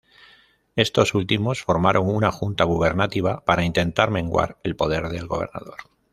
Estos 0.75 1.13
últimos, 1.13 1.61
formaron 1.61 2.07
una 2.07 2.31
"Junta 2.31 2.63
Gubernativa" 2.63 3.45
para 3.45 3.63
intentar 3.65 4.09
menguar 4.09 4.57
el 4.63 4.75
poder 4.75 5.09
del 5.09 5.27
gobernador. 5.27 5.77